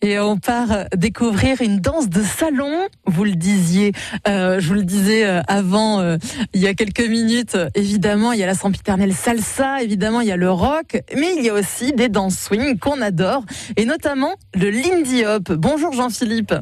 Et 0.00 0.20
on 0.20 0.36
part 0.36 0.84
découvrir 0.96 1.60
une 1.60 1.80
danse 1.80 2.08
de 2.08 2.22
salon. 2.22 2.86
Vous 3.06 3.24
le 3.24 3.32
disiez, 3.32 3.92
euh, 4.28 4.60
je 4.60 4.68
vous 4.68 4.74
le 4.74 4.84
disais 4.84 5.26
euh, 5.26 5.40
avant, 5.48 5.98
euh, 5.98 6.16
il 6.54 6.60
y 6.60 6.68
a 6.68 6.74
quelques 6.74 7.00
minutes. 7.00 7.56
Évidemment, 7.74 8.30
il 8.30 8.38
y 8.38 8.44
a 8.44 8.46
la 8.46 8.54
sempiternelle 8.54 9.12
salsa. 9.12 9.82
Évidemment, 9.82 10.20
il 10.20 10.28
y 10.28 10.32
a 10.32 10.36
le 10.36 10.52
rock, 10.52 11.02
mais 11.16 11.34
il 11.36 11.44
y 11.44 11.48
a 11.48 11.54
aussi 11.54 11.92
des 11.94 12.08
danses 12.08 12.38
swing 12.38 12.78
qu'on 12.78 13.00
adore, 13.00 13.44
et 13.76 13.86
notamment 13.86 14.36
le 14.54 14.70
Lindy 14.70 15.24
Hop. 15.24 15.50
Bonjour 15.50 15.92
Jean-Philippe. 15.92 16.54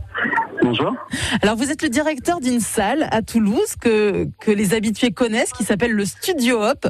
Bonjour. 0.63 0.95
Alors, 1.43 1.55
vous 1.55 1.71
êtes 1.71 1.83
le 1.83 1.89
directeur 1.89 2.41
d'une 2.41 2.59
salle 2.61 3.07
à 3.13 3.23
Toulouse 3.23 3.77
que, 3.81 4.27
que 4.41 4.51
les 4.51 4.75
habitués 4.75 5.13
connaissent, 5.13 5.53
qui 5.53 5.63
s'appelle 5.63 5.93
le 5.93 6.05
Studio 6.05 6.61
Hop, 6.61 6.89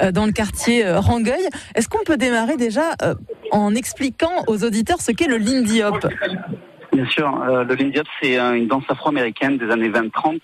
euh, 0.00 0.12
dans 0.12 0.26
le 0.26 0.32
quartier 0.32 0.86
euh, 0.86 1.00
Rangueil. 1.00 1.48
Est-ce 1.74 1.88
qu'on 1.88 2.04
peut 2.04 2.18
démarrer 2.18 2.56
déjà 2.56 2.94
euh, 3.02 3.14
en 3.52 3.74
expliquant 3.74 4.44
aux 4.46 4.64
auditeurs 4.64 5.00
ce 5.00 5.12
qu'est 5.12 5.26
le 5.26 5.38
Lindy 5.38 5.82
Hop 5.82 6.06
Bien 6.92 7.06
sûr, 7.06 7.42
euh, 7.42 7.64
le 7.64 7.74
Lindy 7.74 7.98
Hop, 7.98 8.06
c'est 8.20 8.38
euh, 8.38 8.54
une 8.54 8.68
danse 8.68 8.84
afro-américaine 8.88 9.58
des 9.58 9.70
années 9.70 9.90
20-30 9.90 10.40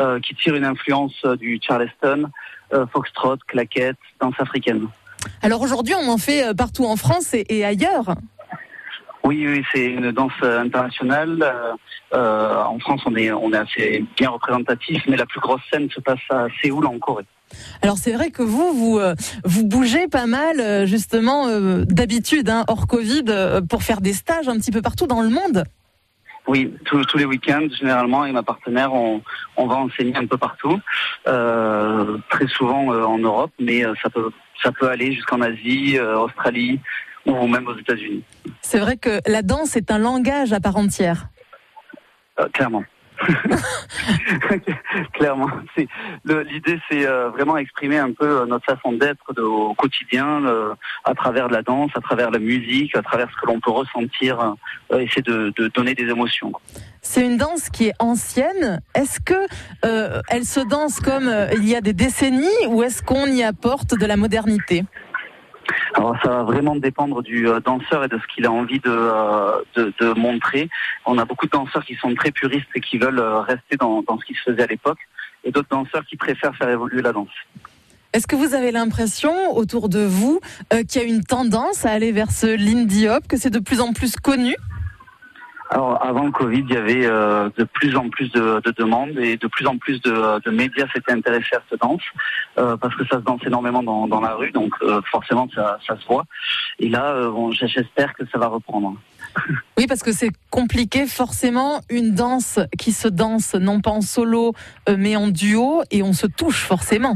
euh, 0.00 0.20
qui 0.20 0.34
tire 0.34 0.54
une 0.54 0.64
influence 0.64 1.24
du 1.38 1.60
Charleston, 1.62 2.30
euh, 2.72 2.86
foxtrot, 2.86 3.36
claquette, 3.46 3.98
danse 4.20 4.34
africaine. 4.38 4.86
Alors 5.42 5.60
aujourd'hui, 5.60 5.94
on 5.94 6.08
en 6.08 6.18
fait 6.18 6.54
partout 6.56 6.84
en 6.84 6.96
France 6.96 7.34
et, 7.34 7.44
et 7.48 7.64
ailleurs. 7.64 8.14
Oui, 9.24 9.46
oui, 9.46 9.62
c'est 9.72 9.86
une 9.86 10.10
danse 10.10 10.32
internationale. 10.42 11.54
Euh, 12.14 12.62
en 12.64 12.78
France, 12.78 13.02
on 13.06 13.14
est, 13.16 13.32
on 13.32 13.52
est 13.52 13.56
assez 13.56 14.04
bien 14.16 14.30
représentatif, 14.30 15.02
mais 15.08 15.16
la 15.16 15.26
plus 15.26 15.40
grosse 15.40 15.62
scène 15.72 15.88
se 15.90 16.00
passe 16.00 16.20
à 16.30 16.46
Séoul, 16.60 16.86
en 16.86 16.98
Corée. 16.98 17.24
Alors 17.82 17.98
c'est 17.98 18.12
vrai 18.12 18.30
que 18.30 18.42
vous, 18.42 18.72
vous, 18.72 18.98
euh, 18.98 19.14
vous 19.44 19.64
bougez 19.66 20.08
pas 20.08 20.26
mal, 20.26 20.60
euh, 20.60 20.86
justement, 20.86 21.46
euh, 21.48 21.84
d'habitude, 21.84 22.48
hein, 22.48 22.64
hors 22.68 22.86
Covid, 22.86 23.24
pour 23.68 23.82
faire 23.82 24.00
des 24.00 24.12
stages 24.12 24.48
un 24.48 24.56
petit 24.56 24.70
peu 24.70 24.82
partout 24.82 25.06
dans 25.06 25.22
le 25.22 25.28
monde. 25.28 25.64
Oui, 26.48 26.74
tous, 26.84 27.04
tous 27.04 27.18
les 27.18 27.24
week-ends, 27.24 27.68
généralement, 27.78 28.24
et 28.24 28.32
ma 28.32 28.42
partenaire, 28.42 28.92
on, 28.92 29.22
on 29.56 29.66
va 29.66 29.76
enseigner 29.76 30.16
un 30.16 30.26
peu 30.26 30.36
partout, 30.36 30.76
euh, 31.28 32.18
très 32.30 32.48
souvent 32.48 32.92
euh, 32.92 33.04
en 33.04 33.18
Europe, 33.18 33.52
mais 33.60 33.84
euh, 33.84 33.94
ça 34.02 34.10
peut, 34.10 34.30
ça 34.60 34.72
peut 34.72 34.88
aller 34.88 35.12
jusqu'en 35.12 35.40
Asie, 35.40 35.98
Australie 36.00 36.80
ou 37.26 37.46
même 37.46 37.68
aux 37.68 37.78
États-Unis. 37.78 38.24
C'est 38.60 38.80
vrai 38.80 38.96
que 38.96 39.20
la 39.26 39.42
danse 39.42 39.76
est 39.76 39.92
un 39.92 39.98
langage 39.98 40.52
à 40.52 40.58
part 40.58 40.76
entière. 40.76 41.28
Clairement. 42.52 42.82
clairement. 45.14 45.48
L'idée, 46.24 46.78
c'est 46.90 47.06
euh, 47.06 47.30
vraiment 47.30 47.56
exprimer 47.56 47.98
un 47.98 48.12
peu 48.12 48.42
euh, 48.42 48.46
notre 48.46 48.64
façon 48.64 48.92
d'être 48.92 49.22
au 49.40 49.74
quotidien, 49.74 50.42
à 51.04 51.14
travers 51.14 51.48
la 51.48 51.62
danse, 51.62 51.90
à 51.94 52.00
travers 52.00 52.30
la 52.30 52.38
musique, 52.38 52.96
à 52.96 53.02
travers 53.02 53.28
ce 53.30 53.36
que 53.40 53.46
l'on 53.46 53.60
peut 53.60 53.70
ressentir, 53.70 54.54
euh, 54.92 54.98
essayer 54.98 55.22
de, 55.22 55.52
donner 55.74 55.94
des 55.94 56.08
émotions. 56.08 56.52
C'est 57.00 57.24
une 57.24 57.36
danse 57.36 57.68
qui 57.68 57.88
est 57.88 57.94
ancienne. 57.98 58.80
Est-ce 58.94 59.20
que 59.20 59.46
elle 60.28 60.44
se 60.44 60.60
danse 60.60 61.00
comme 61.00 61.30
il 61.54 61.68
y 61.68 61.74
a 61.74 61.80
des 61.80 61.92
décennies 61.92 62.66
ou 62.68 62.82
est-ce 62.82 63.02
qu'on 63.02 63.26
y 63.26 63.42
apporte 63.42 63.94
de 63.98 64.06
la 64.06 64.16
modernité? 64.16 64.84
Alors 65.94 66.16
ça 66.22 66.28
va 66.28 66.42
vraiment 66.42 66.76
dépendre 66.76 67.22
du 67.22 67.48
euh, 67.48 67.60
danseur 67.60 68.04
et 68.04 68.08
de 68.08 68.18
ce 68.18 68.34
qu'il 68.34 68.46
a 68.46 68.52
envie 68.52 68.80
de, 68.80 68.90
euh, 68.90 69.62
de, 69.76 70.18
montrer. 70.18 70.68
On 71.06 71.18
a 71.18 71.24
beaucoup 71.24 71.46
de 71.46 71.50
danseurs 71.50 71.84
qui 71.84 71.94
sont 71.96 72.14
très 72.14 72.30
puristes 72.30 72.68
et 72.74 72.80
qui 72.80 72.98
veulent 72.98 73.18
euh, 73.18 73.40
rester 73.40 73.76
dans, 73.76 74.02
ce 74.18 74.24
qui 74.24 74.34
se 74.34 74.50
faisait 74.50 74.62
à 74.62 74.66
l'époque, 74.66 74.98
et 75.44 75.50
d'autres 75.50 75.68
danseurs 75.70 76.04
qui 76.06 76.16
préfèrent 76.16 76.54
faire 76.56 76.68
évoluer 76.68 77.02
la 77.02 77.12
danse. 77.12 77.30
Est-ce 78.12 78.26
que 78.26 78.36
vous 78.36 78.54
avez 78.54 78.72
l'impression 78.72 79.56
autour 79.56 79.88
de 79.88 80.04
vous 80.04 80.40
qu'il 80.70 81.00
y 81.00 81.04
a 81.04 81.08
une 81.08 81.24
tendance 81.24 81.86
à 81.86 81.92
aller 81.92 82.12
vers 82.12 82.30
ce 82.30 82.46
Lindy 82.46 83.08
Hop, 83.08 83.26
que 83.26 83.38
c'est 83.38 83.50
de 83.50 83.58
plus 83.58 83.80
en 83.80 83.94
plus 83.94 84.16
connu? 84.16 84.54
Alors 85.72 86.04
avant 86.04 86.24
le 86.24 86.32
Covid, 86.32 86.64
il 86.68 86.74
y 86.74 86.76
avait 86.76 87.06
euh, 87.06 87.48
de 87.56 87.64
plus 87.64 87.96
en 87.96 88.10
plus 88.10 88.30
de, 88.30 88.60
de 88.60 88.70
demandes 88.72 89.18
et 89.18 89.38
de 89.38 89.46
plus 89.46 89.66
en 89.66 89.78
plus 89.78 90.02
de, 90.02 90.38
de 90.40 90.50
médias 90.50 90.86
s'étaient 90.92 91.12
intéressés 91.12 91.56
à 91.56 91.62
cette 91.70 91.80
danse 91.80 92.02
euh, 92.58 92.76
parce 92.76 92.94
que 92.94 93.06
ça 93.06 93.16
se 93.16 93.24
danse 93.24 93.40
énormément 93.46 93.82
dans, 93.82 94.06
dans 94.06 94.20
la 94.20 94.34
rue, 94.34 94.50
donc 94.50 94.74
euh, 94.82 95.00
forcément 95.10 95.48
ça, 95.54 95.78
ça 95.86 95.96
se 95.98 96.06
voit. 96.06 96.24
Et 96.78 96.90
là, 96.90 97.14
euh, 97.14 97.30
bon, 97.30 97.52
j'espère 97.52 98.12
que 98.12 98.24
ça 98.30 98.38
va 98.38 98.48
reprendre. 98.48 98.94
Oui, 99.78 99.86
parce 99.86 100.02
que 100.02 100.12
c'est 100.12 100.30
compliqué 100.50 101.06
forcément 101.06 101.80
une 101.88 102.14
danse 102.14 102.60
qui 102.78 102.92
se 102.92 103.08
danse 103.08 103.54
non 103.54 103.80
pas 103.80 103.90
en 103.90 104.02
solo 104.02 104.52
euh, 104.90 104.96
mais 104.98 105.16
en 105.16 105.28
duo 105.28 105.82
et 105.90 106.02
on 106.02 106.12
se 106.12 106.26
touche 106.26 106.62
forcément. 106.62 107.14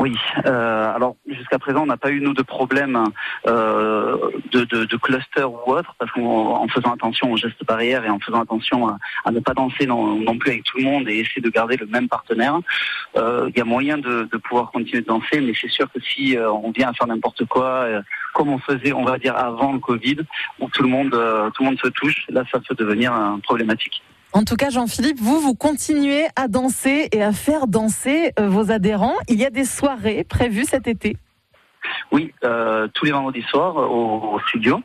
Oui. 0.00 0.16
Euh, 0.46 0.94
alors 0.94 1.16
jusqu'à 1.28 1.58
présent, 1.58 1.82
on 1.82 1.86
n'a 1.86 1.98
pas 1.98 2.10
eu 2.10 2.22
nous 2.22 2.32
de 2.32 2.40
problème 2.40 3.04
euh, 3.46 4.16
de, 4.50 4.64
de, 4.64 4.86
de 4.86 4.96
cluster 4.96 5.44
ou 5.44 5.58
autre, 5.66 5.94
parce 5.98 6.10
qu'en 6.12 6.22
en 6.62 6.68
faisant 6.68 6.94
attention 6.94 7.30
aux 7.30 7.36
gestes 7.36 7.62
barrières 7.66 8.02
et 8.06 8.08
en 8.08 8.18
faisant 8.18 8.40
attention 8.40 8.88
à, 8.88 9.30
ne 9.30 9.40
pas 9.40 9.52
danser 9.52 9.84
non, 9.84 10.38
plus 10.38 10.52
avec 10.52 10.64
tout 10.64 10.78
le 10.78 10.84
monde 10.84 11.06
et 11.06 11.18
essayer 11.18 11.42
de 11.42 11.50
garder 11.50 11.76
le 11.76 11.84
même 11.84 12.08
partenaire, 12.08 12.60
euh, 13.18 13.50
il 13.50 13.58
y 13.58 13.60
a 13.60 13.66
moyen 13.66 13.98
de, 13.98 14.26
de 14.32 14.36
pouvoir 14.38 14.70
continuer 14.70 15.02
de 15.02 15.06
danser. 15.06 15.42
Mais 15.42 15.52
c'est 15.60 15.68
sûr 15.68 15.86
que 15.92 16.00
si 16.00 16.34
euh, 16.34 16.50
on 16.50 16.70
vient 16.70 16.88
à 16.88 16.92
faire 16.94 17.06
n'importe 17.06 17.44
quoi, 17.44 17.66
euh, 17.66 18.00
comme 18.32 18.48
on 18.48 18.58
faisait, 18.58 18.94
on 18.94 19.04
va 19.04 19.18
dire 19.18 19.36
avant 19.36 19.74
le 19.74 19.80
Covid, 19.80 20.20
où 20.60 20.70
tout 20.70 20.82
le 20.82 20.88
monde 20.88 21.10
tout 21.10 21.62
le 21.62 21.68
monde 21.68 21.78
se 21.78 21.88
touche, 21.88 22.24
là 22.30 22.42
ça 22.50 22.58
peut 22.66 22.74
devenir 22.74 23.12
problématique. 23.42 24.02
En 24.32 24.44
tout 24.44 24.54
cas, 24.54 24.70
Jean-Philippe, 24.70 25.18
vous, 25.20 25.40
vous 25.40 25.54
continuez 25.54 26.26
à 26.36 26.46
danser 26.46 27.08
et 27.10 27.22
à 27.22 27.32
faire 27.32 27.66
danser 27.66 28.32
euh, 28.38 28.48
vos 28.48 28.70
adhérents. 28.70 29.16
Il 29.28 29.38
y 29.40 29.44
a 29.44 29.50
des 29.50 29.64
soirées 29.64 30.22
prévues 30.24 30.64
cet 30.64 30.86
été. 30.86 31.16
Oui, 32.12 32.32
euh, 32.44 32.86
tous 32.94 33.04
les 33.06 33.12
vendredis 33.12 33.42
soirs 33.42 33.76
euh, 33.78 33.86
au, 33.86 34.34
au 34.34 34.40
studio. 34.48 34.80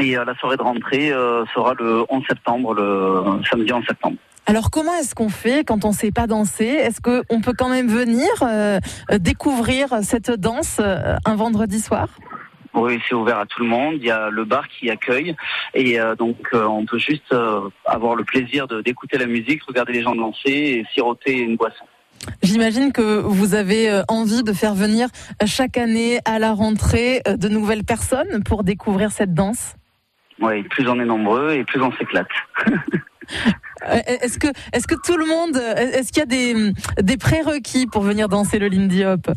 Et 0.00 0.16
euh, 0.16 0.24
la 0.24 0.34
soirée 0.36 0.56
de 0.56 0.62
rentrée 0.62 1.12
euh, 1.12 1.44
sera 1.54 1.74
le 1.74 2.04
11 2.08 2.22
septembre, 2.26 2.74
le 2.74 3.42
samedi 3.50 3.72
11 3.72 3.84
septembre. 3.86 4.16
Alors 4.46 4.70
comment 4.70 4.94
est-ce 4.94 5.14
qu'on 5.14 5.28
fait 5.28 5.64
quand 5.64 5.84
on 5.84 5.90
ne 5.90 5.94
sait 5.94 6.10
pas 6.10 6.26
danser? 6.26 6.64
Est-ce 6.64 7.00
qu'on 7.00 7.40
peut 7.40 7.52
quand 7.56 7.68
même 7.68 7.86
venir 7.86 8.26
découvrir 9.20 10.02
cette 10.02 10.32
danse 10.32 10.80
un 10.80 11.36
vendredi 11.36 11.78
soir? 11.78 12.08
Oui, 12.74 12.98
c'est 13.06 13.14
ouvert 13.14 13.38
à 13.38 13.46
tout 13.46 13.62
le 13.62 13.68
monde. 13.68 13.94
Il 13.96 14.04
y 14.04 14.10
a 14.10 14.30
le 14.30 14.44
bar 14.44 14.66
qui 14.68 14.90
accueille. 14.90 15.36
Et 15.74 16.00
euh, 16.00 16.14
donc, 16.14 16.36
euh, 16.54 16.64
on 16.64 16.86
peut 16.86 16.98
juste 16.98 17.32
euh, 17.32 17.68
avoir 17.84 18.14
le 18.14 18.24
plaisir 18.24 18.66
d'écouter 18.66 19.18
la 19.18 19.26
musique, 19.26 19.62
regarder 19.64 19.92
les 19.92 20.02
gens 20.02 20.14
danser 20.14 20.50
et 20.50 20.86
siroter 20.94 21.38
une 21.38 21.56
boisson. 21.56 21.84
J'imagine 22.42 22.92
que 22.92 23.20
vous 23.20 23.54
avez 23.54 24.02
envie 24.06 24.44
de 24.44 24.52
faire 24.52 24.74
venir 24.74 25.08
chaque 25.44 25.76
année 25.76 26.20
à 26.24 26.38
la 26.38 26.52
rentrée 26.52 27.20
de 27.26 27.48
nouvelles 27.48 27.82
personnes 27.82 28.44
pour 28.44 28.62
découvrir 28.62 29.10
cette 29.10 29.34
danse? 29.34 29.74
Oui, 30.40 30.62
plus 30.62 30.88
on 30.88 31.00
est 31.00 31.04
nombreux 31.04 31.52
et 31.52 31.64
plus 31.64 31.82
on 31.82 31.90
s'éclate. 31.92 32.28
Est-ce 34.06 34.38
que, 34.38 34.48
est-ce 34.72 34.86
que 34.86 34.94
tout 34.94 35.16
le 35.16 35.26
monde, 35.26 35.56
est-ce 35.56 36.12
qu'il 36.12 36.20
y 36.20 36.22
a 36.22 36.26
des, 36.26 36.72
des 37.02 37.16
prérequis 37.16 37.86
pour 37.86 38.02
venir 38.02 38.28
danser 38.28 38.58
le 38.58 38.68
Lindy 38.68 39.04
Hop? 39.04 39.28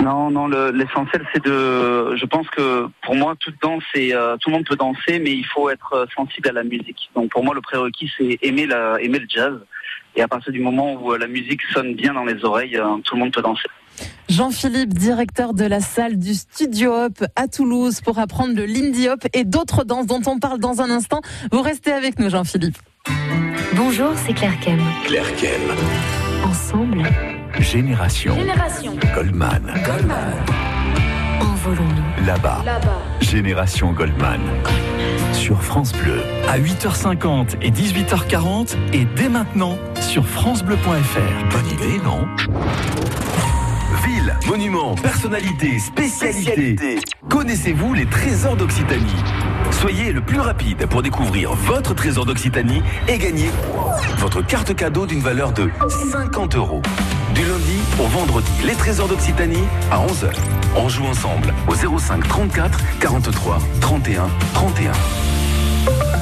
Non, 0.00 0.30
non, 0.30 0.46
le- 0.46 0.70
l'essentiel 0.70 1.26
c'est 1.32 1.44
de. 1.44 2.14
Je 2.16 2.24
pense 2.26 2.48
que 2.50 2.86
pour 3.04 3.16
moi, 3.16 3.34
toute 3.38 3.56
danse 3.60 3.82
et 3.94 4.14
euh, 4.14 4.36
tout 4.36 4.48
le 4.50 4.56
monde 4.56 4.66
peut 4.66 4.76
danser, 4.76 5.18
mais 5.18 5.32
il 5.32 5.44
faut 5.46 5.68
être 5.70 5.92
euh, 5.92 6.06
sensible 6.14 6.48
à 6.48 6.52
la 6.52 6.62
musique. 6.62 7.10
Donc 7.16 7.30
pour 7.30 7.42
moi, 7.44 7.54
le 7.54 7.60
prérequis 7.60 8.10
c'est 8.16 8.38
aimer 8.42 8.66
la, 8.66 8.96
aimer 9.00 9.18
le 9.18 9.26
jazz. 9.28 9.58
Et 10.16 10.22
à 10.22 10.28
partir 10.28 10.52
du 10.52 10.60
moment 10.60 10.94
où 10.94 11.12
euh, 11.12 11.18
la 11.18 11.26
musique 11.26 11.60
sonne 11.72 11.94
bien 11.94 12.14
dans 12.14 12.24
les 12.24 12.44
oreilles, 12.44 12.76
euh, 12.76 12.96
tout 13.04 13.14
le 13.16 13.20
monde 13.20 13.32
peut 13.32 13.42
danser. 13.42 13.68
Jean-Philippe, 14.28 14.94
directeur 14.94 15.54
de 15.54 15.64
la 15.64 15.80
salle 15.80 16.18
du 16.18 16.34
Studio 16.34 16.92
Hop 16.92 17.18
à 17.34 17.48
Toulouse 17.48 18.00
pour 18.00 18.18
apprendre 18.20 18.54
le 18.54 18.64
Lindy 18.66 19.08
Hop 19.08 19.20
et 19.32 19.44
d'autres 19.44 19.82
danses 19.84 20.06
dont 20.06 20.20
on 20.26 20.38
parle 20.38 20.60
dans 20.60 20.80
un 20.80 20.90
instant. 20.90 21.20
Vous 21.50 21.62
restez 21.62 21.90
avec 21.92 22.18
nous, 22.20 22.30
Jean-Philippe. 22.30 22.76
Bonjour, 23.74 24.10
c'est 24.14 24.34
Claire 24.34 24.58
Kem. 24.60 24.78
Claire 25.04 25.34
Kem, 25.36 25.60
Ensemble, 26.44 27.02
Génération, 27.60 28.34
Génération 28.36 28.92
Goldman. 29.14 29.62
envolons-nous. 31.40 32.26
Là-bas, 32.26 32.62
Génération 33.20 33.92
Goldman. 33.92 34.40
Sur 35.32 35.62
France 35.62 35.92
Bleu. 35.92 36.20
à 36.48 36.58
8h50 36.58 37.56
et 37.62 37.70
18h40 37.70 38.76
et 38.92 39.04
dès 39.16 39.28
maintenant 39.28 39.76
sur 40.00 40.26
francebleu.fr. 40.26 41.48
Bonne 41.50 41.66
idée, 41.72 42.00
non? 42.04 42.26
Ville, 44.04 44.34
monuments, 44.46 44.94
personnalités, 44.94 45.78
spécialités. 45.78 46.76
Connaissez-vous 47.28 47.94
les 47.94 48.06
trésors 48.06 48.56
d'Occitanie? 48.56 49.04
Soyez 49.70 50.12
le 50.12 50.20
plus 50.20 50.40
rapide 50.40 50.86
pour 50.86 51.02
découvrir 51.02 51.52
votre 51.54 51.94
trésor 51.94 52.24
d'Occitanie 52.24 52.82
et 53.08 53.18
gagner 53.18 53.50
votre 54.18 54.42
carte 54.42 54.74
cadeau 54.74 55.06
d'une 55.06 55.20
valeur 55.20 55.52
de 55.52 55.70
50 56.12 56.56
euros. 56.56 56.82
Du 57.38 57.44
lundi 57.44 57.78
au 58.00 58.08
vendredi, 58.08 58.50
les 58.64 58.74
trésors 58.74 59.06
d'Occitanie 59.06 59.62
à 59.92 60.04
11h. 60.04 60.32
On 60.74 60.88
joue 60.88 61.04
ensemble 61.04 61.54
au 61.68 61.98
05 61.98 62.26
34 62.26 62.80
43 62.98 63.58
31 63.80 64.26
31. 64.54 66.17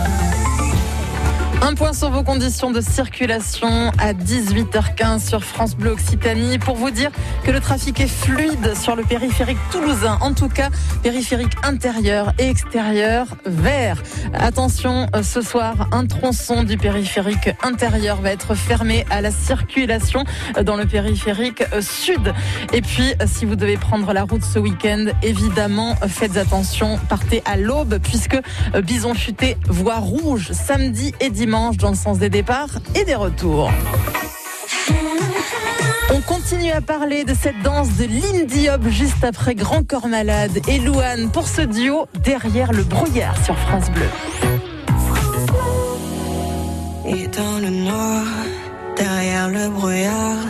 Un 1.66 1.74
point 1.74 1.92
sur 1.92 2.10
vos 2.10 2.22
conditions 2.22 2.70
de 2.70 2.80
circulation 2.80 3.90
à 3.98 4.12
18h15 4.12 5.28
sur 5.28 5.42
France 5.42 5.74
Bleu 5.74 5.90
Occitanie 5.90 6.60
pour 6.60 6.76
vous 6.76 6.92
dire 6.92 7.10
que 7.42 7.50
le 7.50 7.58
trafic 7.58 7.98
est 7.98 8.06
fluide 8.06 8.76
sur 8.76 8.94
le 8.94 9.02
périphérique 9.02 9.58
toulousain. 9.72 10.16
En 10.20 10.32
tout 10.32 10.48
cas, 10.48 10.68
périphérique 11.02 11.54
intérieur 11.64 12.32
et 12.38 12.48
extérieur 12.48 13.26
vert. 13.46 14.00
Attention, 14.32 15.08
euh, 15.16 15.24
ce 15.24 15.40
soir, 15.40 15.88
un 15.90 16.06
tronçon 16.06 16.62
du 16.62 16.78
périphérique 16.78 17.50
intérieur 17.64 18.20
va 18.20 18.30
être 18.30 18.54
fermé 18.54 19.04
à 19.10 19.20
la 19.20 19.32
circulation 19.32 20.22
dans 20.62 20.76
le 20.76 20.86
périphérique 20.86 21.64
euh, 21.72 21.80
sud. 21.80 22.32
Et 22.74 22.80
puis, 22.80 23.12
euh, 23.20 23.24
si 23.26 23.44
vous 23.44 23.56
devez 23.56 23.76
prendre 23.76 24.12
la 24.12 24.22
route 24.22 24.44
ce 24.44 24.60
week-end, 24.60 25.06
évidemment, 25.24 25.96
faites 26.06 26.36
attention, 26.36 27.00
partez 27.08 27.42
à 27.44 27.56
l'aube 27.56 27.98
puisque 28.00 28.38
Bison 28.84 29.14
Futé 29.14 29.56
voie 29.66 29.98
rouge 29.98 30.52
samedi 30.52 31.12
et 31.18 31.28
dimanche 31.28 31.55
dans 31.78 31.90
le 31.90 31.96
sens 31.96 32.18
des 32.18 32.28
départs 32.28 32.78
et 32.94 33.04
des 33.04 33.14
retours. 33.14 33.70
On 36.14 36.20
continue 36.20 36.70
à 36.70 36.82
parler 36.82 37.24
de 37.24 37.34
cette 37.34 37.60
danse 37.62 37.88
de 37.96 38.04
Lindy 38.04 38.68
Hop 38.68 38.82
juste 38.88 39.24
après 39.24 39.54
Grand 39.54 39.82
Corps 39.86 40.06
Malade 40.06 40.58
et 40.68 40.78
Louane 40.78 41.30
pour 41.30 41.48
ce 41.48 41.62
duo 41.62 42.06
derrière 42.22 42.72
le 42.72 42.82
brouillard 42.84 43.42
sur 43.42 43.56
France 43.58 43.90
Bleu. 43.90 44.08
Et 47.06 47.26
dans 47.28 47.58
le 47.58 47.70
noir, 47.70 48.24
derrière 48.96 49.48
le 49.48 49.70
brouillard, 49.70 50.44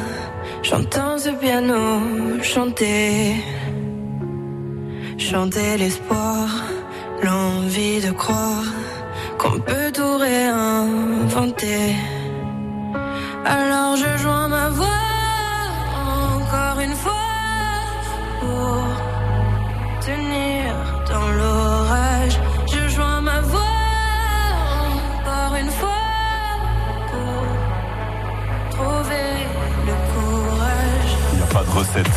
j'entends 0.62 1.19
ce 1.19 1.31
piano 1.31 2.43
chanter, 2.43 3.35
chanter 5.19 5.76
l'espoir, 5.79 6.49
l'envie 7.23 8.00
de 8.00 8.11
croire 8.11 8.64
qu'on 9.38 9.58
peut 9.60 9.90
tout 9.92 10.16
réinventer. 10.18 11.94
Alors 13.44 13.96
je 13.96 14.18
joins 14.22 14.48
ma 14.48 14.68
voix 14.70 15.02
encore 16.36 16.80
une 16.80 16.96
fois 17.04 17.28
pour 18.40 18.82
tenir 20.00 20.64
dans 21.10 21.28
l'orage. 21.38 22.40
Je 22.72 22.88
joins 22.88 23.20
ma 23.20 23.40
voix 23.40 23.60
encore 25.14 25.56
une 25.62 25.70
fois 25.70 26.06
pour 27.10 27.42
trouver 28.76 29.28
le 29.88 29.94
courage. 30.12 31.12
Y 31.38 31.42
a 31.42 31.46
pas 31.54 31.64
de 31.64 31.70
recette 31.78 32.16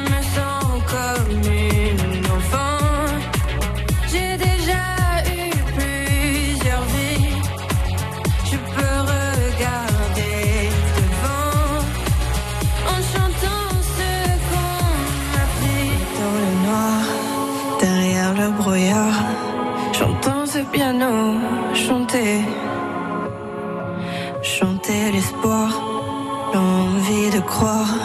Croire 27.61 28.00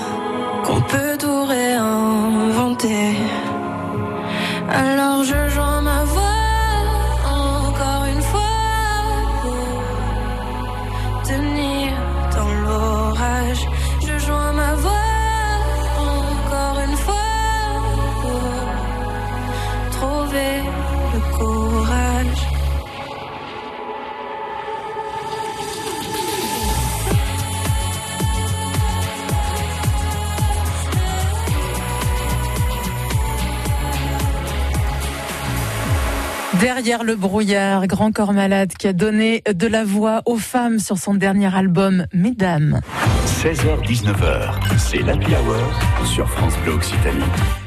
Derrière 36.61 37.05
le 37.05 37.17
brouillard, 37.17 37.87
Grand 37.87 38.13
Corps 38.13 38.33
Malade 38.33 38.73
qui 38.79 38.87
a 38.87 38.95
donné 38.95 39.43
de 39.53 39.67
la 39.67 39.85
voix 39.85 40.23
aux 40.25 40.39
femmes 40.39 40.79
sur 40.79 40.97
son 40.97 41.15
dernier 41.15 41.55
album 41.55 42.07
Mesdames. 42.15 42.81
16h-19h, 43.27 44.79
c'est 44.79 45.03
l'Happy 45.03 45.33
Hour 45.33 46.07
sur 46.07 46.27
France 46.31 46.57
Bleu 46.61 46.73
Occitanie. 46.73 47.25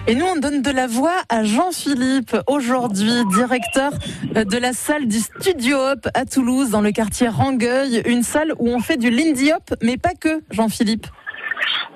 Et 0.07 0.15
nous, 0.15 0.25
on 0.25 0.39
donne 0.39 0.63
de 0.63 0.71
la 0.71 0.87
voix 0.87 1.21
à 1.29 1.43
Jean-Philippe, 1.43 2.35
aujourd'hui 2.47 3.11
directeur 3.31 3.91
de 4.33 4.57
la 4.57 4.73
salle 4.73 5.07
du 5.07 5.19
Studio 5.19 5.77
Hop 5.77 6.07
à 6.15 6.25
Toulouse, 6.25 6.71
dans 6.71 6.81
le 6.81 6.91
quartier 6.91 7.27
Rangueil, 7.27 8.01
une 8.07 8.23
salle 8.23 8.53
où 8.57 8.69
on 8.69 8.79
fait 8.79 8.97
du 8.97 9.11
Lindy 9.11 9.51
Hop, 9.51 9.75
mais 9.83 9.97
pas 9.97 10.15
que, 10.19 10.41
Jean-Philippe. 10.49 11.05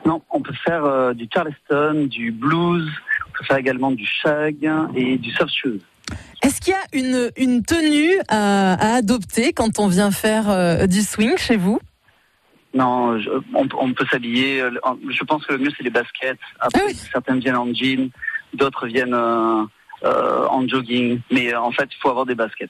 Non, 0.05 0.21
on 0.29 0.41
peut 0.41 0.53
faire 0.63 0.85
euh, 0.85 1.13
du 1.13 1.27
Charleston, 1.33 2.07
du 2.07 2.31
blues, 2.31 2.87
on 3.27 3.31
peut 3.31 3.45
faire 3.45 3.57
également 3.57 3.89
du 3.89 4.05
shag 4.05 4.69
et 4.95 5.17
du 5.17 5.31
soft 5.31 5.53
shoes. 5.55 5.79
Est-ce 6.53 6.61
qu'il 6.61 6.73
y 6.73 6.75
a 6.75 6.85
une, 6.93 7.31
une 7.35 7.63
tenue 7.65 8.11
à, 8.27 8.73
à 8.73 8.95
adopter 8.97 9.53
quand 9.53 9.79
on 9.79 9.87
vient 9.87 10.11
faire 10.11 10.51
euh, 10.51 10.85
du 10.85 11.01
swing 11.01 11.35
chez 11.35 11.57
vous? 11.57 11.79
Non, 12.75 13.19
je- 13.19 13.31
on, 13.55 13.67
on 13.79 13.91
peut 13.93 14.05
s'habiller. 14.11 14.61
euh, 14.61 14.69
Je 15.09 15.23
pense 15.23 15.43
que 15.47 15.53
le 15.53 15.57
mieux 15.59 15.71
c'est 15.75 15.81
les 15.83 15.89
baskets. 15.89 16.37
Après, 16.59 16.81
Ah 16.83 16.87
oui. 16.89 16.93
certaines 17.11 17.39
viennent 17.39 17.55
en 17.55 17.73
jean, 17.73 18.11
d'autres 18.53 18.85
viennent 18.85 19.15
euh, 19.15 19.63
euh, 20.03 20.45
en 20.47 20.67
jogging. 20.67 21.21
Mais 21.31 21.55
en 21.55 21.71
fait, 21.71 21.89
il 21.91 21.97
faut 21.99 22.09
avoir 22.09 22.27
des 22.27 22.35
baskets. 22.35 22.69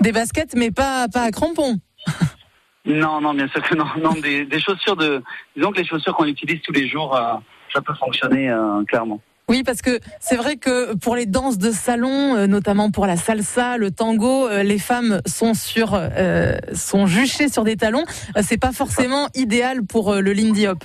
Des 0.00 0.12
baskets, 0.12 0.54
mais 0.56 0.70
pas, 0.70 1.06
pas 1.08 1.24
à 1.24 1.30
crampons. 1.30 1.76
Non, 2.86 3.20
non, 3.22 3.32
bien 3.34 3.48
sûr 3.48 3.62
que 3.62 3.74
non. 3.74 3.86
Non, 4.02 4.12
des, 4.12 4.44
des 4.46 4.60
chaussures 4.60 4.96
de. 4.96 5.22
Disons 5.56 5.72
que 5.72 5.78
les 5.78 5.86
chaussures 5.86 6.14
qu'on 6.14 6.26
utilise 6.26 6.60
tous 6.62 6.72
les 6.72 6.86
jours, 6.86 7.18
ça 7.72 7.80
peut 7.80 7.94
fonctionner 7.94 8.54
clairement. 8.88 9.20
Oui, 9.48 9.62
parce 9.62 9.82
que 9.82 10.00
c'est 10.20 10.36
vrai 10.36 10.56
que 10.56 10.94
pour 10.94 11.16
les 11.16 11.26
danses 11.26 11.58
de 11.58 11.70
salon, 11.70 12.34
euh, 12.34 12.46
notamment 12.46 12.90
pour 12.90 13.06
la 13.06 13.16
salsa, 13.16 13.76
le 13.76 13.90
tango, 13.90 14.48
euh, 14.48 14.62
les 14.62 14.78
femmes 14.78 15.20
sont 15.26 15.52
sur, 15.52 15.90
euh, 15.92 16.56
sont 16.72 17.06
juchées 17.06 17.50
sur 17.50 17.62
des 17.62 17.76
talons. 17.76 18.04
Euh, 18.36 18.40
C'est 18.42 18.58
pas 18.58 18.72
forcément 18.72 19.28
idéal 19.34 19.84
pour 19.84 20.14
le 20.14 20.32
lindy 20.32 20.66
hop. 20.66 20.82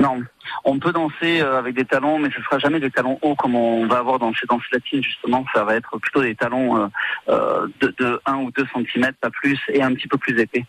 Non, 0.00 0.20
on 0.64 0.78
peut 0.78 0.92
danser 0.92 1.40
avec 1.40 1.74
des 1.74 1.86
talons, 1.86 2.18
mais 2.18 2.28
ce 2.36 2.42
sera 2.42 2.58
jamais 2.58 2.78
des 2.78 2.90
talons 2.90 3.18
hauts 3.22 3.36
comme 3.36 3.54
on 3.54 3.86
va 3.86 3.98
avoir 3.98 4.18
dans 4.18 4.32
ces 4.34 4.46
danses 4.46 4.62
latines 4.72 5.02
justement. 5.02 5.44
Ça 5.54 5.64
va 5.64 5.74
être 5.76 5.98
plutôt 5.98 6.22
des 6.22 6.34
talons 6.34 6.90
de, 7.28 7.94
de 7.98 8.20
1 8.26 8.36
ou 8.36 8.50
2 8.50 8.66
cm, 8.74 9.12
pas 9.20 9.30
plus, 9.30 9.58
et 9.68 9.82
un 9.82 9.94
petit 9.94 10.08
peu 10.08 10.18
plus 10.18 10.38
épais. 10.38 10.64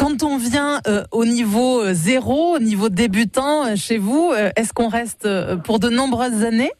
Quand 0.00 0.22
on 0.22 0.38
vient 0.38 0.80
euh, 0.86 1.04
au 1.12 1.26
niveau 1.26 1.82
euh, 1.82 1.92
zéro, 1.92 2.56
au 2.56 2.58
niveau 2.58 2.88
débutant 2.88 3.66
euh, 3.66 3.76
chez 3.76 3.98
vous, 3.98 4.32
est-ce 4.56 4.72
qu'on 4.72 4.88
reste 4.88 5.28
pour 5.64 5.78
de 5.78 5.90
nombreuses 5.90 6.42
années? 6.42 6.72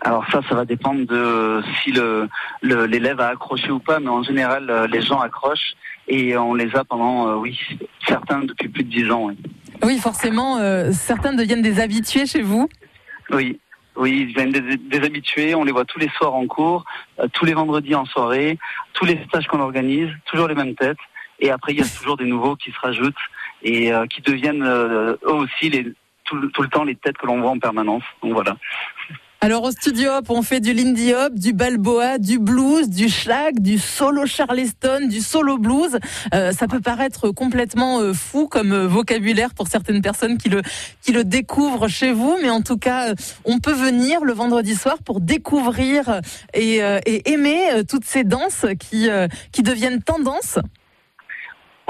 Alors 0.00 0.24
ça, 0.32 0.40
ça 0.48 0.54
va 0.54 0.64
dépendre 0.64 1.04
de 1.06 1.60
si 1.84 1.92
le- 1.92 2.26
l'élève 2.62 3.20
a 3.20 3.28
accroché 3.28 3.70
ou 3.70 3.80
pas, 3.80 4.00
mais 4.00 4.08
en 4.08 4.22
général, 4.22 4.88
les 4.90 5.02
gens 5.02 5.20
accrochent 5.20 5.74
et 6.08 6.38
on 6.38 6.54
les 6.54 6.74
a 6.74 6.84
pendant, 6.84 7.28
euh, 7.28 7.34
oui, 7.34 7.58
certains 8.08 8.40
depuis 8.44 8.68
plus 8.70 8.84
de 8.84 8.88
10 8.90 9.10
ans. 9.12 9.24
Oui. 9.26 9.36
Oui, 9.82 9.98
forcément, 9.98 10.56
euh, 10.56 10.92
certains 10.92 11.34
deviennent 11.34 11.60
des 11.60 11.80
habitués 11.80 12.24
chez 12.24 12.40
vous. 12.40 12.66
Oui, 13.30 13.60
oui, 13.96 14.26
ils 14.26 14.34
viennent 14.34 14.52
des, 14.52 14.78
des 14.78 15.04
habitués. 15.06 15.54
On 15.54 15.64
les 15.64 15.72
voit 15.72 15.84
tous 15.84 15.98
les 15.98 16.08
soirs 16.16 16.34
en 16.34 16.46
cours, 16.46 16.86
euh, 17.18 17.26
tous 17.34 17.44
les 17.44 17.52
vendredis 17.52 17.94
en 17.94 18.06
soirée, 18.06 18.58
tous 18.94 19.04
les 19.04 19.22
stages 19.28 19.46
qu'on 19.48 19.60
organise, 19.60 20.08
toujours 20.24 20.48
les 20.48 20.54
mêmes 20.54 20.74
têtes. 20.74 20.96
Et 21.40 21.50
après, 21.50 21.72
il 21.72 21.78
y 21.78 21.82
a 21.82 21.86
toujours 21.86 22.16
des 22.16 22.26
nouveaux 22.26 22.56
qui 22.56 22.70
se 22.70 22.78
rajoutent 22.80 23.14
et 23.62 23.92
euh, 23.92 24.06
qui 24.06 24.20
deviennent 24.22 24.62
euh, 24.62 25.16
eux 25.24 25.32
aussi 25.32 25.70
les, 25.70 25.92
tout, 26.24 26.36
le- 26.36 26.68
temps 26.68 26.84
les 26.84 26.94
têtes 26.96 27.18
que 27.18 27.26
l'on 27.26 27.40
voit 27.40 27.50
en 27.50 27.58
permanence. 27.58 28.02
Donc 28.22 28.32
voilà. 28.32 28.56
Alors 29.42 29.62
au 29.62 29.70
studio 29.70 30.10
hop, 30.10 30.26
on 30.28 30.42
fait 30.42 30.60
du 30.60 30.74
lindy 30.74 31.14
hop, 31.14 31.32
du 31.32 31.54
balboa, 31.54 32.18
du 32.18 32.38
blues, 32.38 32.90
du 32.90 33.08
schlag, 33.08 33.58
du 33.58 33.78
solo 33.78 34.26
charleston, 34.26 35.08
du 35.08 35.20
solo 35.20 35.56
blues. 35.56 35.98
Euh, 36.34 36.52
ça 36.52 36.68
peut 36.68 36.80
paraître 36.82 37.30
complètement 37.30 38.12
fou 38.12 38.48
comme 38.48 38.84
vocabulaire 38.84 39.54
pour 39.54 39.66
certaines 39.68 40.02
personnes 40.02 40.36
qui 40.36 40.50
le 40.50 40.60
qui 41.00 41.12
le 41.12 41.24
découvrent 41.24 41.88
chez 41.88 42.12
vous, 42.12 42.36
mais 42.42 42.50
en 42.50 42.60
tout 42.60 42.76
cas, 42.76 43.14
on 43.46 43.60
peut 43.60 43.72
venir 43.72 44.24
le 44.24 44.34
vendredi 44.34 44.74
soir 44.74 44.96
pour 45.06 45.20
découvrir 45.22 46.20
et, 46.52 46.80
et 47.06 47.30
aimer 47.32 47.82
toutes 47.88 48.04
ces 48.04 48.24
danses 48.24 48.66
qui 48.78 49.08
qui 49.52 49.62
deviennent 49.62 50.02
tendance. 50.02 50.58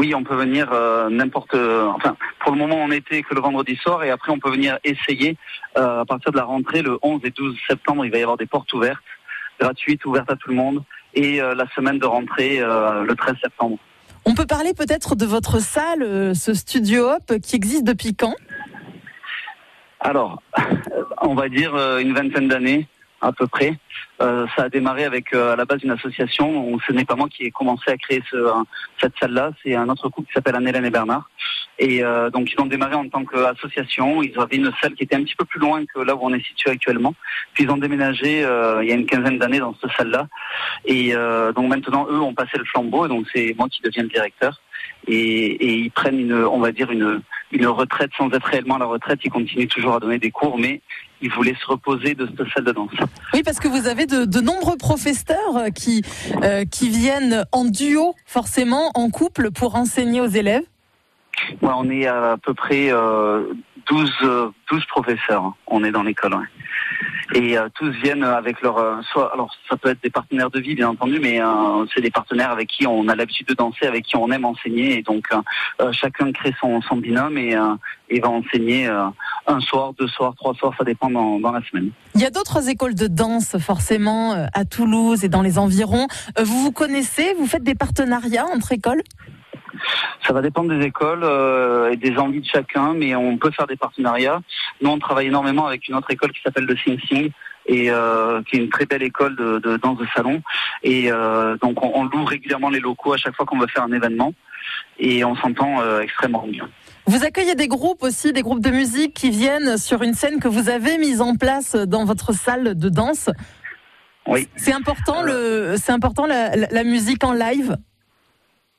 Oui, 0.01 0.15
on 0.15 0.25
peut 0.25 0.35
venir 0.35 0.73
euh, 0.73 1.11
n'importe. 1.11 1.55
enfin, 1.55 2.17
pour 2.43 2.53
le 2.53 2.59
moment, 2.59 2.77
on 2.77 2.91
était 2.91 3.23
que 3.23 3.35
le 3.35 3.43
vendredi 3.43 3.77
soir, 3.77 4.03
et 4.03 4.11
après, 4.11 4.33
on 4.33 4.39
peut 4.39 4.51
venir 4.51 4.79
essayer 4.83 5.37
euh, 5.77 6.01
à 6.01 6.05
partir 6.07 6.33
de 6.33 6.39
la 6.39 6.45
rentrée, 6.45 6.81
le 6.81 6.99
11 7.03 7.21
et 7.25 7.31
12 7.31 7.55
septembre. 7.69 8.07
Il 8.07 8.11
va 8.11 8.17
y 8.17 8.23
avoir 8.23 8.39
des 8.39 8.47
portes 8.47 8.73
ouvertes, 8.73 9.05
gratuites, 9.61 10.03
ouvertes 10.07 10.31
à 10.31 10.37
tout 10.37 10.49
le 10.49 10.55
monde, 10.55 10.83
et 11.13 11.43
euh, 11.43 11.55
la 11.55 11.67
semaine 11.75 11.99
de 11.99 12.07
rentrée, 12.07 12.61
euh, 12.61 13.05
le 13.05 13.15
13 13.15 13.35
septembre. 13.43 13.77
On 14.25 14.35
peut 14.35 14.47
parler 14.47 14.73
peut-être 14.73 15.17
de 15.17 15.27
votre 15.27 15.59
salle, 15.59 16.03
euh, 16.03 16.33
ce 16.33 16.55
studio 16.55 17.11
hop 17.11 17.39
qui 17.43 17.57
existe 17.57 17.85
depuis 17.85 18.15
quand? 18.15 18.37
Alors, 20.01 20.43
on 21.21 21.35
va 21.35 21.51
dire 21.51 21.75
euh, 21.75 21.99
une 21.99 22.15
vingtaine 22.15 22.49
d'années 22.49 22.89
à 23.21 23.33
peu 23.33 23.47
près. 23.47 23.79
Euh, 24.23 24.47
ça 24.57 24.65
a 24.65 24.69
démarré 24.69 25.05
avec 25.05 25.33
euh, 25.33 25.53
à 25.53 25.57
la 25.57 25.65
base 25.65 25.83
une 25.83 25.91
association. 25.91 26.73
Où 26.73 26.81
ce 26.87 26.93
n'est 26.93 27.05
pas 27.05 27.17
moi 27.17 27.29
qui 27.29 27.45
ai 27.45 27.51
commencé 27.51 27.91
à 27.91 27.97
créer 27.97 28.23
ce, 28.31 28.37
cette 29.01 29.15
salle-là. 29.19 29.53
C'est 29.63 29.75
un 29.75 29.89
autre 29.89 30.09
couple 30.09 30.29
qui 30.29 30.35
s'appelle 30.35 30.57
Anne-Hélène 30.57 30.85
et 30.85 30.91
Bernard. 30.91 31.29
Et 31.79 32.05
euh, 32.05 32.29
donc 32.31 32.53
ils 32.53 32.61
ont 32.61 32.67
démarré 32.67 32.95
en 32.95 33.09
tant 33.09 33.25
qu'association. 33.25 34.23
Ils 34.23 34.39
avaient 34.39 34.57
une 34.57 34.71
salle 34.81 34.95
qui 34.95 35.05
était 35.05 35.17
un 35.17 35.25
petit 35.25 35.35
peu 35.37 35.45
plus 35.45 35.61
loin 35.61 35.85
que 35.87 36.01
là 36.01 36.15
où 36.15 36.21
on 36.23 36.33
est 36.35 36.45
situé 36.47 36.71
actuellement. 36.71 37.15
Puis 37.55 37.65
ils 37.65 37.71
ont 37.71 37.79
déménagé 37.79 38.45
euh, 38.45 38.83
il 38.83 38.89
y 38.89 38.93
a 38.93 38.95
une 38.95 39.07
quinzaine 39.07 39.39
d'années 39.39 39.61
dans 39.61 39.75
cette 39.81 39.93
salle-là. 39.97 40.29
Et 40.85 41.15
euh, 41.15 41.53
donc 41.53 41.69
maintenant 41.69 42.07
eux 42.11 42.21
ont 42.21 42.35
passé 42.35 42.59
le 42.59 42.65
flambeau. 42.65 43.09
Donc 43.09 43.27
c'est 43.33 43.55
moi 43.57 43.69
qui 43.69 43.81
deviens 43.83 44.03
le 44.03 44.11
directeur. 44.11 44.61
Et, 45.07 45.17
et 45.17 45.75
ils 45.75 45.91
prennent 45.91 46.21
une, 46.21 46.35
on 46.35 46.59
va 46.59 46.73
dire 46.73 46.91
une, 46.91 47.23
une 47.53 47.67
retraite 47.67 48.11
sans 48.17 48.31
être 48.31 48.45
réellement 48.45 48.77
à 48.77 48.81
la 48.81 48.87
retraite. 48.87 49.21
Ils 49.25 49.31
continuent 49.31 49.67
toujours 49.67 49.95
à 49.95 50.01
donner 50.01 50.19
des 50.19 50.31
cours, 50.31 50.59
mais 50.59 50.81
ils 51.23 51.31
voulaient 51.31 51.57
se 51.61 51.67
reposer 51.67 52.15
de 52.15 52.27
cette 52.27 52.49
salle 52.55 52.65
de 52.65 52.73
danse. 52.73 52.91
Oui, 53.35 53.43
parce 53.45 53.61
que 53.61 53.69
vous 53.69 53.87
avez 53.87 54.07
de, 54.07 54.25
de 54.25 54.41
nombreux 54.41 54.77
professeurs 54.77 55.57
euh, 55.57 55.71
qui, 55.71 56.03
euh, 56.43 56.65
qui 56.65 56.89
viennent 56.89 57.45
en 57.53 57.65
duo, 57.65 58.15
forcément, 58.27 58.91
en 58.95 59.11
couple, 59.11 59.51
pour 59.51 59.75
enseigner 59.77 60.21
aux 60.21 60.27
élèves. 60.27 60.65
Ouais, 61.63 61.71
on 61.75 61.89
est 61.91 62.07
à, 62.07 62.37
peu 62.43 62.55
près 62.55 62.91
euh, 62.91 63.53
12, 63.89 64.13
euh, 64.23 64.49
12 64.71 64.85
professeurs. 64.87 65.55
On 65.67 65.85
est 65.85 65.93
dans 65.93 66.03
l'école. 66.03 66.35
ouais. 66.35 66.47
Et 67.33 67.57
euh, 67.57 67.69
tous 67.75 67.91
viennent 68.03 68.25
avec 68.25 68.61
leur 68.61 68.79
euh, 68.79 68.97
soit 69.13 69.33
alors 69.33 69.55
ça 69.69 69.77
peut 69.77 69.89
être 69.91 70.03
des 70.03 70.11
partenaires 70.11 70.51
de 70.51 70.59
vie 70.59 70.75
bien 70.75 70.89
entendu, 70.89 71.21
mais 71.21 71.41
euh, 71.41 71.87
c'est 71.95 72.01
des 72.01 72.11
partenaires 72.11 72.51
avec 72.51 72.69
qui 72.69 72.87
on 72.89 73.07
a 73.09 73.15
l'habitude 73.15 73.47
de 73.47 73.55
danser, 73.55 73.87
avec 73.87 74.05
qui 74.05 74.17
on 74.17 74.31
aime 74.33 74.45
enseigner, 74.45 74.99
et 74.99 75.03
donc 75.03 75.29
chacun 75.93 76.33
crée 76.33 76.55
son, 76.61 76.81
son 76.83 76.97
binôme 76.97 77.39
et, 77.39 77.57
et 78.09 78.21
va 78.21 78.29
enseigner 78.29 78.89
un 79.47 79.61
soir, 79.61 79.93
deux 79.99 80.09
soirs, 80.09 80.35
trois 80.37 80.55
soirs, 80.55 80.73
ça 80.79 80.85
dépend 80.85 81.11
dans, 81.11 81.39
dans 81.41 81.53
la 81.53 81.61
semaine. 81.69 81.91
Il 82.15 82.21
y 82.21 82.27
a 82.27 82.31
d'autres 82.31 82.69
écoles 82.69 82.95
de 82.95 83.07
danse, 83.07 83.57
forcément, 83.59 84.33
euh, 84.35 84.47
à 84.55 84.65
Toulouse 84.65 85.25
et 85.25 85.29
dans 85.29 85.43
les 85.43 85.59
environs. 85.59 86.07
Euh, 86.39 86.45
Vous 86.45 86.61
vous 86.63 86.73
connaissez 86.73 87.35
Vous 87.39 87.47
faites 87.47 87.63
des 87.65 87.75
partenariats 87.75 88.47
entre 88.47 88.73
écoles? 88.73 89.03
Ça 90.27 90.33
va 90.35 90.43
dépendre 90.43 90.69
des 90.77 90.85
écoles 90.85 91.25
euh, 91.25 91.91
et 91.93 91.97
des 91.97 92.19
envies 92.19 92.41
de 92.41 92.47
chacun, 92.47 92.93
mais 92.95 93.15
on 93.17 93.39
peut 93.39 93.51
faire 93.51 93.67
des 93.67 93.77
partenariats. 93.77 94.41
Nous, 94.83 94.91
on 94.91 94.99
travaille 94.99 95.29
énormément 95.29 95.67
avec 95.67 95.89
une 95.89 95.95
autre 95.95 96.11
école 96.11 96.33
qui 96.33 96.43
s'appelle 96.43 96.65
le 96.67 96.77
Sing 96.77 96.99
Sing 97.09 97.31
et 97.67 97.91
euh, 97.91 98.43
qui 98.43 98.57
est 98.57 98.59
une 98.61 98.69
très 98.69 98.85
belle 98.85 99.03
école 99.03 99.37
de, 99.37 99.59
de 99.59 99.77
danse 99.79 99.99
de 99.99 100.07
salon. 100.15 100.43
Et 100.83 101.11
euh, 101.11 101.57
donc, 101.63 101.83
on, 101.83 101.93
on 101.95 102.05
loue 102.05 102.25
régulièrement 102.25 102.69
les 102.69 102.81
locaux 102.81 103.15
à 103.15 103.17
chaque 103.17 103.35
fois 103.35 103.47
qu'on 103.47 103.59
veut 103.59 103.69
faire 103.69 103.85
un 103.85 103.93
événement 103.93 104.35
et 104.99 105.25
on 105.25 105.35
s'entend 105.37 106.01
extrêmement 106.01 106.47
bien. 106.47 106.69
Vous 107.11 107.25
accueillez 107.25 107.57
des 107.57 107.67
groupes 107.67 108.05
aussi, 108.05 108.33
des 108.33 108.43
groupes 108.43 108.61
de 108.61 108.71
musique 108.71 109.15
qui 109.15 109.31
viennent 109.31 109.77
sur 109.79 110.03
une 110.05 110.15
scène 110.15 110.39
que 110.39 110.47
vous 110.47 110.69
avez 110.69 110.97
mise 110.97 111.21
en 111.21 111.35
place 111.35 111.75
dans 111.75 112.05
votre 112.05 112.33
salle 112.33 112.77
de 112.77 112.89
danse. 112.89 113.29
Oui. 114.29 114.49
C'est 114.55 114.73
important, 114.73 115.23
le, 115.23 115.75
c'est 115.77 115.91
important 115.91 116.25
la, 116.27 116.55
la- 116.55 116.69
la 116.71 116.85
musique 116.85 117.25
en 117.25 117.33
live? 117.33 117.77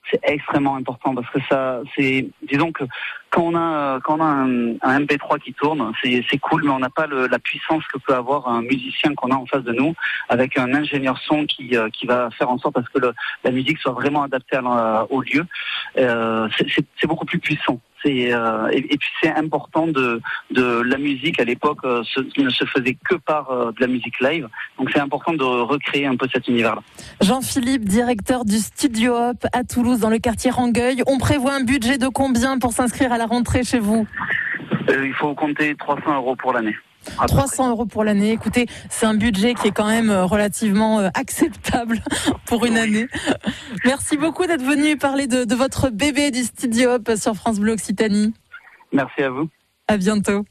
c'est 0.09 0.19
extrêmement 0.23 0.75
important 0.75 1.13
parce 1.15 1.29
que 1.29 1.39
ça, 1.49 1.81
c'est, 1.95 2.27
disons 2.49 2.71
que 2.73 2.83
quand 3.31 3.43
on 3.43 3.55
a, 3.55 3.99
quand 4.01 4.21
un, 4.21 4.75
un 4.81 4.99
MP3 4.99 5.39
qui 5.39 5.53
tourne, 5.53 5.91
c'est, 6.03 6.37
cool, 6.39 6.63
mais 6.63 6.69
on 6.69 6.79
n'a 6.79 6.89
pas 6.89 7.07
la 7.07 7.39
puissance 7.39 7.83
que 7.87 7.97
peut 7.97 8.13
avoir 8.13 8.47
un 8.47 8.61
musicien 8.61 9.15
qu'on 9.15 9.31
a 9.31 9.35
en 9.35 9.45
face 9.45 9.63
de 9.63 9.71
nous, 9.71 9.95
avec 10.29 10.57
un 10.57 10.73
ingénieur 10.73 11.17
son 11.25 11.45
qui, 11.45 11.75
euh, 11.75 11.89
qui 11.89 12.05
va 12.05 12.29
faire 12.31 12.49
en 12.49 12.57
sorte 12.57 12.77
à 12.77 12.81
que 12.81 13.13
la 13.43 13.51
musique 13.51 13.79
soit 13.79 13.93
vraiment 13.93 14.23
adaptée 14.23 14.59
au 15.09 15.21
lieu. 15.21 15.45
Euh, 15.97 16.47
c'est, 16.57 17.07
beaucoup 17.07 17.25
plus 17.25 17.39
puissant. 17.39 17.79
Euh, 18.05 18.69
et, 18.71 18.81
puis 18.81 19.09
c'est 19.21 19.31
important 19.31 19.85
de, 19.85 20.21
de 20.49 20.81
la 20.81 20.97
musique 20.97 21.39
à 21.39 21.43
l'époque 21.43 21.79
euh, 21.83 22.01
ne 22.37 22.49
se 22.49 22.65
faisait 22.65 22.97
que 23.07 23.13
par 23.15 23.73
de 23.73 23.79
la 23.79 23.85
musique 23.85 24.19
live, 24.21 24.47
donc 24.79 24.89
c'est 24.91 24.99
important 24.99 25.33
de 25.33 25.43
recréer 25.43 26.07
un 26.07 26.15
peu 26.15 26.27
cet 26.33 26.47
univers-là. 26.47 26.81
Jean-Philippe, 27.21 27.85
directeur 27.85 28.43
du 28.45 28.57
Studio 28.57 29.13
Hop 29.13 29.45
à 29.53 29.63
Toulouse, 29.63 29.99
dans 29.99 30.09
le 30.09 30.17
quartier 30.17 30.49
Rangueil. 30.49 31.03
On 31.05 31.19
prévoit 31.19 31.53
un 31.53 31.63
budget 31.63 31.99
de 31.99 32.07
combien 32.07 32.57
pour 32.57 32.71
s'inscrire 32.71 33.11
à 33.11 33.19
la 33.19 33.20
rentrée 33.25 33.63
chez 33.63 33.79
vous 33.79 34.07
Euh, 34.89 35.05
il 35.05 35.13
faut 35.13 35.33
compter 35.35 35.75
300 35.75 36.15
euros 36.15 36.35
pour 36.35 36.53
l'année. 36.53 36.75
À 37.17 37.23
peu 37.23 37.29
300 37.29 37.69
euros 37.71 37.85
pour 37.85 38.03
l'année. 38.03 38.31
Écoutez, 38.31 38.67
c'est 38.89 39.05
un 39.05 39.15
budget 39.15 39.53
qui 39.55 39.67
est 39.67 39.71
quand 39.71 39.87
même 39.87 40.09
euh, 40.09 40.25
relativement 40.25 40.99
euh, 40.99 41.09
acceptable 41.13 41.99
pour 42.45 42.65
une 42.65 42.77
année. 42.77 43.07
Merci 43.85 44.17
beaucoup 44.17 44.45
d'être 44.45 44.63
venu 44.63 44.97
parler 44.97 45.27
de, 45.27 45.43
de 45.43 45.55
votre 45.55 45.89
bébé 45.89 46.31
du 46.31 46.43
Studio 46.43 46.91
Hop 46.91 47.11
sur 47.15 47.33
France 47.35 47.59
Bleu 47.59 47.73
Occitanie. 47.73 48.33
Merci 48.91 49.23
à 49.23 49.29
vous. 49.29 49.49
À 49.87 49.97
bientôt. 49.97 50.45